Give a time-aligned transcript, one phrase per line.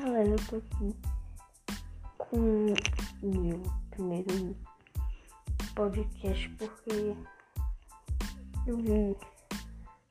[0.00, 0.96] galera, eu tô aqui
[2.16, 2.36] com
[3.22, 4.56] o meu primeiro
[5.74, 7.14] podcast porque
[8.66, 9.14] eu vi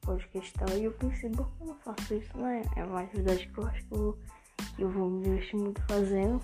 [0.00, 2.62] podcast tal e eu pensei, por que eu faço isso, né?
[2.74, 4.18] É uma atividade que eu acho que eu,
[4.74, 6.42] que eu vou me investir muito fazendo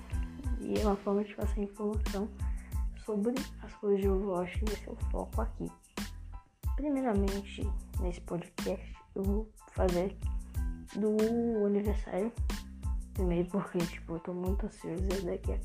[0.61, 2.29] e é uma forma de passar informação
[3.05, 5.69] sobre as coisas de Overwatch e esse é o foco aqui.
[6.77, 7.69] Primeiramente,
[8.01, 10.17] nesse podcast, eu vou fazer
[10.95, 12.33] do aniversário.
[13.15, 15.59] Primeiro porque, tipo, eu tô muito ansioso daqui a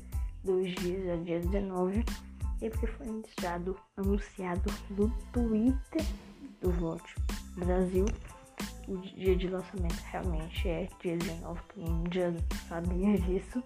[0.44, 2.04] dois dias, é dia 19.
[2.60, 6.04] E porque foi anunciado, anunciado no Twitter
[6.60, 7.14] do Vote
[7.56, 8.04] Brasil.
[8.88, 12.32] O dia de lançamento realmente é dia 19, todo mundo já
[12.68, 13.62] sabia disso.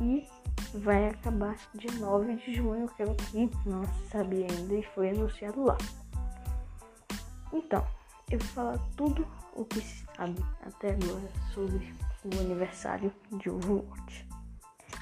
[0.00, 0.26] E
[0.74, 5.10] vai acabar dia 9 de junho, que é o que não sabia ainda e foi
[5.10, 5.78] anunciado lá.
[7.52, 7.86] Então,
[8.30, 14.28] eu vou falar tudo o que se sabe até agora sobre o aniversário de Overwatch.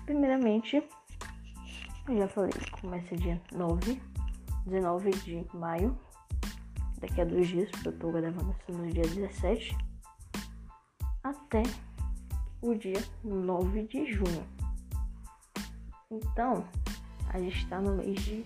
[0.04, 0.82] Primeiramente,
[2.08, 4.00] eu já falei, começa dia 9,
[4.66, 5.98] 19 de maio,
[6.98, 9.76] daqui a dois dias, porque eu tô gravando isso no dia 17,
[11.22, 11.62] até
[12.60, 14.46] o dia 9 de junho.
[16.10, 16.64] Então,
[17.28, 18.44] a gente tá no mês de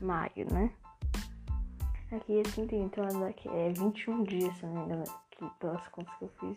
[0.00, 0.70] maio, né?
[2.10, 6.14] Aqui é 30, então daqui é 21 dias, se não me engano, aqui pelas contas
[6.16, 6.56] que eu fiz.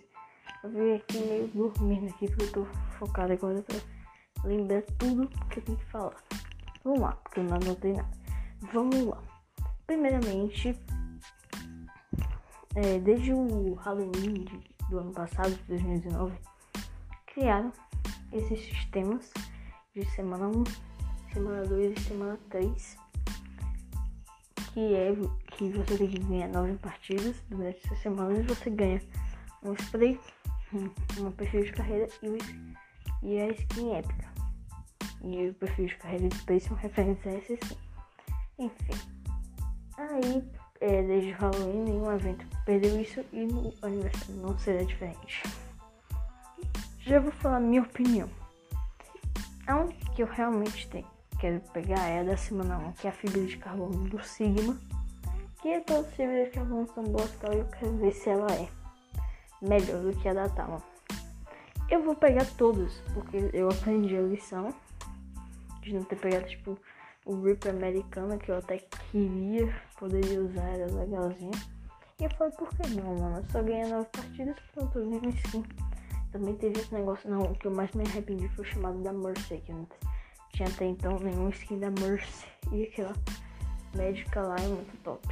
[0.63, 2.65] Eu vim aqui meio dormindo aqui, porque eu tô
[2.97, 3.75] focado agora pra
[4.45, 6.15] lembrar tudo que eu tenho que falar.
[6.85, 8.09] Vamos lá, porque eu não anotei nada.
[8.71, 9.21] Vamos lá.
[9.85, 10.79] Primeiramente,
[12.75, 16.33] é, desde o Halloween de, do ano passado, de 2019,
[17.25, 17.73] criaram
[18.31, 19.29] esses sistemas
[19.93, 20.63] de semana 1,
[21.33, 23.00] semana 2 e semana 3
[24.73, 25.13] que é
[25.51, 29.01] que você tem que ganhar nove partidas durante essa semana e você ganha
[29.63, 30.19] um spray,
[31.17, 32.37] uma perfil de carreira e,
[33.27, 34.31] e a skin épica.
[35.23, 37.77] E o perfil de carreira de spray são referentes a essa skin.
[38.59, 38.93] Enfim.
[39.97, 40.43] Aí,
[40.79, 45.43] é, desde o Halloween, nenhum evento perdeu isso e no aniversário não será diferente.
[46.99, 48.29] Já vou falar minha opinião.
[49.67, 51.07] A única que eu realmente tenho
[51.41, 54.77] quero pegar é a semana 1, que é a fibra de carbono do Sigma.
[55.59, 58.47] Que todas as fibras de carbono são boas tal, e eu quero ver se ela
[58.51, 58.69] é
[59.59, 60.79] melhor do que a da Talon.
[61.89, 64.71] Eu vou pegar todas, porque eu aprendi a lição
[65.81, 66.77] de não ter pegado tipo
[67.25, 68.77] o Rip americano, que eu até
[69.11, 71.51] queria, poderia usar, era legalzinha.
[72.19, 73.37] E eu falei, por que não, mano?
[73.37, 75.65] Eu só ganhei 9 partidas, pronto, eu ganhei skin.
[76.31, 79.11] Também teve esse negócio, não, o que eu mais me arrependi foi o chamado da
[79.11, 79.87] Mercy, que não
[80.61, 83.13] tinha até então nenhum skin da Mercy e aquela
[83.95, 85.27] médica lá é muito top.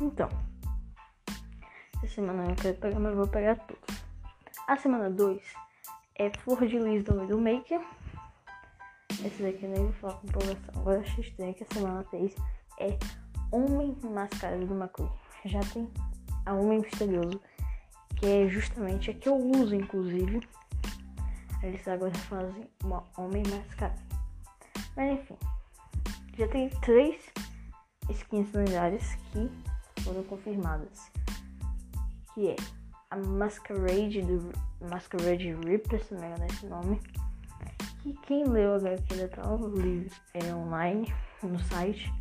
[0.00, 0.28] Então,
[1.96, 3.80] essa semana eu quero pegar, mas vou pegar tudo.
[4.68, 5.42] A semana 2
[6.16, 7.80] é Flor de Lis do do Maker.
[9.24, 10.74] Esse daqui eu nem vou falar com empolgação.
[10.76, 12.36] Agora achei estranho que a semana 3
[12.78, 12.98] é
[13.50, 15.10] Homem Mascarado do McQueen.
[15.46, 15.90] Já tem
[16.46, 17.40] a Homem Misterioso,
[18.16, 20.40] que é justamente a que eu uso, inclusive.
[21.60, 24.09] Eles agora fazem uma Homem Mascarado.
[25.00, 25.36] Mas enfim,
[26.36, 27.24] já tem três
[28.10, 29.50] skins lendárias que
[30.02, 31.10] foram confirmadas.
[32.34, 32.56] Que é
[33.10, 34.52] a Masquerade do
[34.90, 37.00] Masquerade Reaper, se não me engano esse nome.
[38.02, 41.10] Que quem leu a HQ da tal livro é online
[41.42, 42.12] no site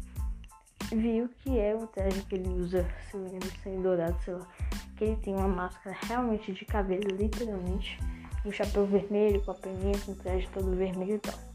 [0.96, 4.36] viu que é o traje que ele usa, se não me engano, sem dourado, sei
[4.36, 4.48] lá.
[4.96, 8.00] Que ele tem uma máscara realmente de cabelo, literalmente.
[8.46, 11.49] Um chapéu vermelho com a peninha, com o traje todo vermelho e tal.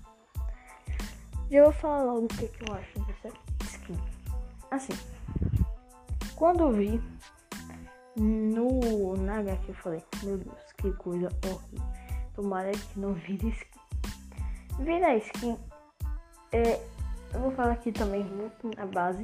[1.54, 3.28] Já vou falar logo o que, que eu acho dessa
[3.62, 3.96] skin.
[4.72, 4.92] Assim,
[6.34, 7.00] quando eu vi
[8.16, 11.86] no Naga que eu falei, meu Deus, que coisa horrível.
[12.34, 13.80] Tomara que não vire skin.
[14.80, 15.56] Vira skin,
[16.50, 16.84] é,
[17.32, 19.22] eu vou falar aqui também muito na base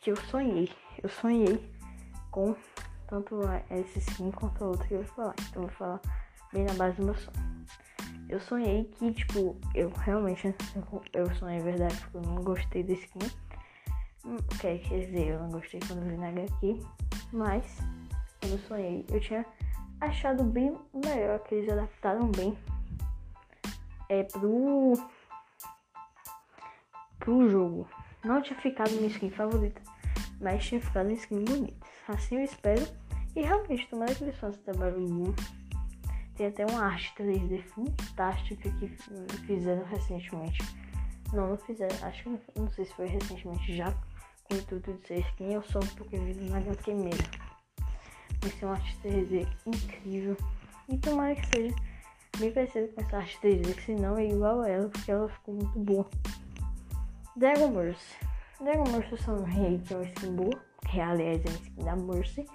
[0.00, 0.68] que eu sonhei.
[1.00, 1.64] Eu sonhei
[2.32, 2.56] com
[3.06, 3.40] tanto
[3.70, 5.34] essa skin quanto a outra que eu vou falar.
[5.48, 6.00] Então eu vou falar
[6.52, 7.54] bem na base do meu sonho.
[8.28, 10.54] Eu sonhei que, tipo, eu realmente.
[11.12, 13.18] Eu sonhei verdade porque eu não gostei da skin.
[14.24, 16.80] Hum, quer dizer, eu não gostei quando vi na HQ.
[17.32, 17.78] Mas,
[18.40, 19.44] quando eu sonhei, eu tinha
[20.00, 22.56] achado bem melhor que eles adaptaram bem
[24.08, 24.94] é, pro.
[27.18, 27.88] pro jogo.
[28.24, 29.82] Não tinha ficado minha skin favorita,
[30.40, 31.86] mas tinha ficado em skin bonita.
[32.08, 32.86] Assim eu espero.
[33.36, 35.34] E realmente, tomara que eles façam trabalho bom
[36.36, 38.88] tem até uma arte 3D fantástica que
[39.46, 40.58] fizeram recentemente.
[41.32, 41.96] Não, não fizeram.
[42.06, 43.92] Acho que não, sei se foi recentemente já
[44.44, 47.24] com o intuito de ser skin ou só porque vi na HQ mesmo.
[48.40, 50.36] vai ser um arte 3D incrível.
[50.88, 51.74] E tomara que seja
[52.38, 55.54] bem parecido com essa arte 3D, que senão é igual a ela, porque ela ficou
[55.54, 56.08] muito boa.
[57.36, 58.16] Dragon Mercy.
[58.60, 61.84] Dragon Mercy são um rei que é uma skin boa, que aliás é a skin
[61.84, 62.46] da Mercy,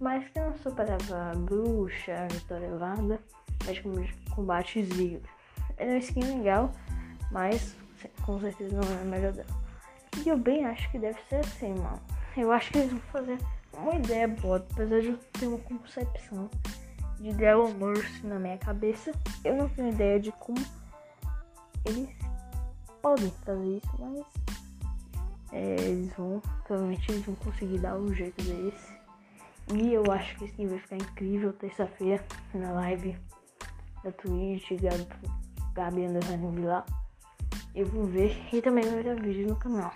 [0.00, 3.20] mas que não superava a bruxa, a vitória elevada,
[3.64, 3.94] mas com
[4.34, 5.22] combate zero.
[5.76, 6.72] É uma skin legal,
[7.30, 7.76] mas
[8.24, 9.48] com certeza não é a melhor dela.
[10.24, 12.00] E eu bem acho que deve ser assim, mano.
[12.36, 13.38] Eu acho que eles vão fazer
[13.74, 16.50] uma ideia boa, apesar de eu ter uma concepção
[17.18, 19.12] de Dragon Mercy na minha cabeça.
[19.44, 20.58] Eu não tenho ideia de como
[21.84, 22.08] eles
[23.02, 24.24] podem fazer isso, mas
[25.52, 28.95] é, eles vão, provavelmente eles vão conseguir dar um jeito desse.
[29.74, 32.24] E eu acho que esse vai ficar incrível terça-feira
[32.54, 33.18] na live
[34.04, 35.08] da Twitch, Gabi,
[35.74, 36.86] Gabi Anderson lá.
[37.74, 39.92] Eu vou ver e também vai ter vídeo no canal.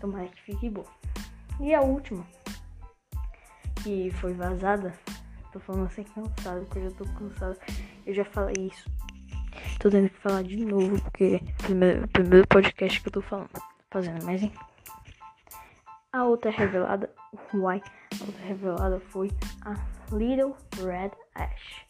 [0.00, 0.84] Tomara que fique bom.
[1.60, 2.24] E a última,
[3.82, 4.94] que foi vazada,
[5.52, 7.58] tô falando assim cansado, porque eu já tô cansado.
[8.06, 8.90] Eu já falei isso.
[9.78, 13.22] Tô tendo que falar de novo, porque é o primeiro, primeiro podcast que eu tô
[13.22, 13.50] falando,
[13.90, 14.52] fazendo, mas hein.
[16.12, 17.12] A outra revelada,
[17.52, 17.82] why?
[18.46, 19.30] Revelada foi
[19.62, 19.74] a
[20.14, 21.86] Little Red Ash.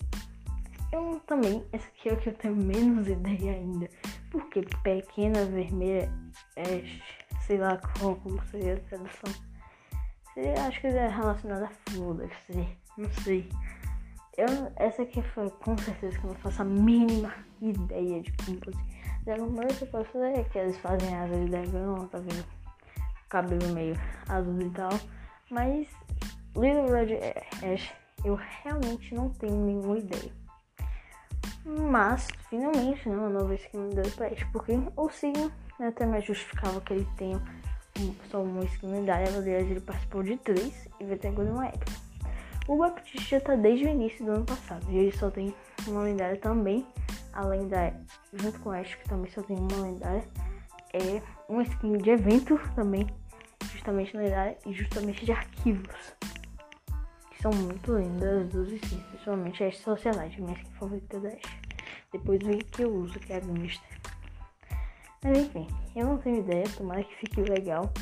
[0.93, 3.89] Eu também, essa aqui é o que eu tenho menos ideia ainda.
[4.31, 6.13] Porque pequena vermelha
[6.57, 7.19] Ash
[7.49, 9.35] sei lá como, como seria a tradução.
[10.35, 12.79] Seria, acho que é relacionada a flor, deve ser.
[12.99, 13.49] Não sei.
[14.37, 18.59] Eu, essa aqui foi com certeza que eu não faço a mínima ideia de como
[18.59, 19.25] fazer.
[19.25, 22.45] Dragon Ball que eu posso fazer é que eles fazem asa de dragão, tá vendo?
[23.31, 23.97] Cabelo meio
[24.29, 24.91] azul e tal.
[25.51, 25.89] Mas
[26.55, 27.19] Little Red
[27.63, 27.93] Ash
[28.25, 30.33] eu realmente não tenho nenhuma ideia.
[31.65, 36.81] Mas, finalmente, né, uma nova skin do Ash, porque o signo né, até mais justificava
[36.81, 37.41] que ele tenha
[38.31, 41.93] só uma skin lendária, aliás ele participou de três e vai ter agora uma época.
[42.67, 45.55] O Baptiste já tá desde o início do ano passado e ele só tem
[45.87, 46.87] uma lendária também,
[47.33, 47.93] além da
[48.33, 50.25] junto com Ash que também só tem uma lendária,
[50.93, 53.07] é uma skin de evento também,
[53.89, 56.17] justamente lendária e justamente de arquivos.
[57.31, 61.31] Que são muito lindas as duas skins, principalmente a Ash Socialite, minha skin favorita da.
[62.13, 63.99] Depois vem que eu uso, que é a Gangster.
[65.23, 67.93] Mas enfim, eu não tenho ideia, tomara que fique legal.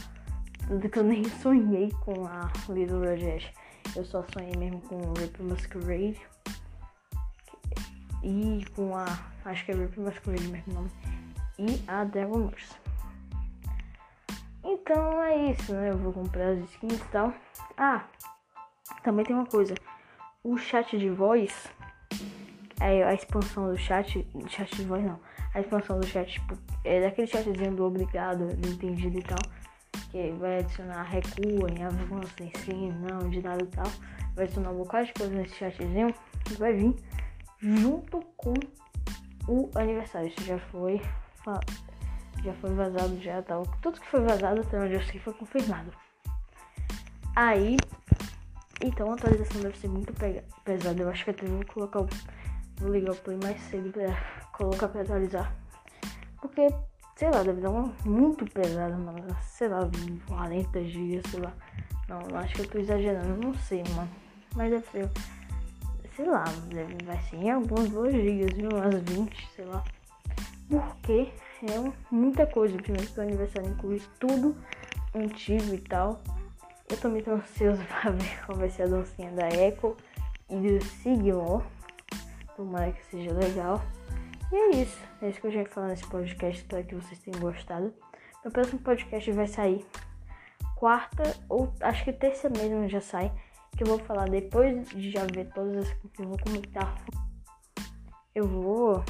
[0.66, 3.52] Tudo que eu nem sonhei com a Little Rajesh.
[3.94, 6.20] Eu só sonhei mesmo com Rip Masquerade.
[8.22, 9.04] E com a.
[9.44, 10.90] Acho que é Rip Masquerade mesmo nome.
[11.58, 12.76] E a Devil Mercy.
[14.66, 15.90] Então é isso, né?
[15.90, 17.32] Eu vou comprar as skins e tal.
[17.76, 18.04] Ah,
[19.02, 19.74] também tem uma coisa.
[20.42, 21.68] O chat de voz.
[22.80, 24.26] É a expansão do chat.
[24.48, 25.18] Chat de voz não
[25.56, 26.54] a expansão do chat, tipo,
[26.84, 29.38] é daquele chatzinho do obrigado, do entendido e tal,
[30.10, 33.90] que vai adicionar recuo, em avanço, em não, de nada e tal.
[34.34, 36.14] Vai adicionar um bocado de coisa nesse chatzinho
[36.44, 36.94] que vai vir
[37.58, 38.52] junto com
[39.48, 40.28] o aniversário.
[40.28, 41.00] Isso já foi
[42.42, 43.62] já foi vazado já tal.
[43.82, 45.90] Tudo que foi vazado até onde eu sei foi confirmado.
[47.34, 47.76] Aí,
[48.82, 50.12] então a atualização deve ser muito
[50.64, 51.02] pesada.
[51.02, 52.08] Eu acho que até vou colocar o.
[52.78, 54.14] Vou ligar o play mais cedo pra
[54.52, 55.54] colocar pra atualizar.
[56.40, 56.68] Porque,
[57.16, 59.24] sei lá, deve dar uma muito pesada, mano.
[59.42, 59.88] Sei lá,
[60.28, 61.52] 40 GB, sei lá.
[62.08, 64.10] Não, acho que eu tô exagerando, não sei, mano.
[64.55, 65.10] Mas deve ser,
[66.14, 68.69] sei lá, deve, vai ser em algumas 2 GB, viu?
[68.70, 69.82] Umas 20, sei lá.
[70.69, 71.32] Porque
[71.63, 72.77] é muita coisa.
[72.77, 74.56] Primeiro que o aniversário inclui tudo
[75.15, 76.20] antigo e tal.
[76.89, 79.96] Eu também tô ansioso pra ver qual vai ser a dancinha da Echo
[80.51, 81.63] e do Sigmor.
[82.56, 83.82] Tomara que seja legal.
[84.53, 84.98] E é isso.
[85.20, 86.60] É isso que eu já ia falar nesse podcast.
[86.60, 87.93] Espero que vocês tenham gostado.
[88.44, 89.84] Meu próximo podcast vai sair
[90.77, 93.32] quarta ou acho que terça mesmo já sai.
[93.77, 96.94] Que eu vou falar depois de já ver todas as que eu vou comentar.
[98.34, 99.05] Eu vou.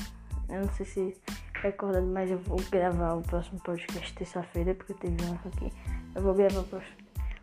[0.49, 1.23] Eu não sei se
[1.65, 5.73] acordado, mas eu vou gravar o próximo podcast terça-feira, porque teve um aqui.
[6.15, 6.97] Eu vou gravar o próximo,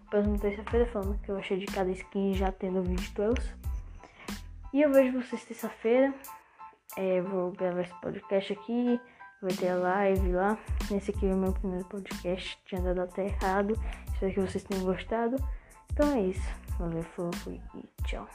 [0.09, 3.53] próximo terça-feira falando que eu achei de cada skin já tendo vídeo tutorials.
[4.73, 6.13] E eu vejo vocês terça-feira.
[6.97, 8.99] É, vou gravar esse podcast aqui.
[9.41, 10.57] Vai ter a live lá.
[10.91, 12.57] Esse aqui é o meu primeiro podcast.
[12.65, 13.73] Tinha dado até errado.
[14.13, 15.35] Espero que vocês tenham gostado.
[15.91, 16.49] Então é isso.
[16.79, 17.61] Valeu, fofo e
[18.07, 18.27] tchau.